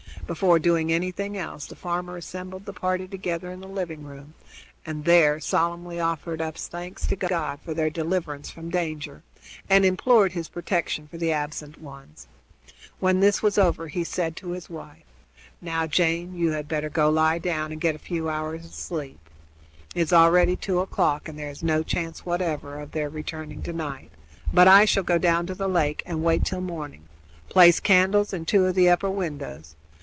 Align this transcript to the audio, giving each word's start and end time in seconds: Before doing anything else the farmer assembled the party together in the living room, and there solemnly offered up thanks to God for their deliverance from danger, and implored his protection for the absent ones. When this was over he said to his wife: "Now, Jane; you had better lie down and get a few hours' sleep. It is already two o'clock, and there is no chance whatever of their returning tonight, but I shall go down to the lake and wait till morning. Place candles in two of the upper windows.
Before 0.27 0.59
doing 0.59 0.93
anything 0.93 1.35
else 1.37 1.65
the 1.65 1.75
farmer 1.75 2.15
assembled 2.15 2.63
the 2.63 2.71
party 2.71 3.05
together 3.05 3.51
in 3.51 3.59
the 3.59 3.67
living 3.67 4.05
room, 4.05 4.33
and 4.85 5.03
there 5.03 5.41
solemnly 5.41 5.99
offered 5.99 6.39
up 6.41 6.55
thanks 6.55 7.05
to 7.07 7.17
God 7.17 7.59
for 7.65 7.73
their 7.73 7.89
deliverance 7.89 8.49
from 8.49 8.69
danger, 8.69 9.23
and 9.69 9.83
implored 9.83 10.31
his 10.31 10.47
protection 10.47 11.09
for 11.09 11.17
the 11.17 11.33
absent 11.33 11.81
ones. 11.81 12.27
When 12.99 13.19
this 13.19 13.43
was 13.43 13.57
over 13.57 13.89
he 13.89 14.05
said 14.05 14.37
to 14.37 14.51
his 14.51 14.69
wife: 14.69 15.03
"Now, 15.61 15.85
Jane; 15.85 16.33
you 16.33 16.51
had 16.51 16.69
better 16.69 16.89
lie 17.11 17.37
down 17.37 17.73
and 17.73 17.81
get 17.81 17.95
a 17.95 17.99
few 17.99 18.29
hours' 18.29 18.73
sleep. 18.73 19.19
It 19.93 19.99
is 20.03 20.13
already 20.13 20.55
two 20.55 20.79
o'clock, 20.79 21.27
and 21.27 21.37
there 21.37 21.49
is 21.49 21.61
no 21.61 21.83
chance 21.83 22.25
whatever 22.25 22.79
of 22.79 22.91
their 22.93 23.09
returning 23.09 23.61
tonight, 23.63 24.11
but 24.53 24.69
I 24.69 24.85
shall 24.85 25.03
go 25.03 25.17
down 25.17 25.45
to 25.47 25.55
the 25.55 25.67
lake 25.67 26.01
and 26.05 26.23
wait 26.23 26.45
till 26.45 26.61
morning. 26.61 27.03
Place 27.49 27.81
candles 27.81 28.31
in 28.31 28.45
two 28.45 28.63
of 28.65 28.75
the 28.75 28.89
upper 28.89 29.09
windows. 29.09 29.75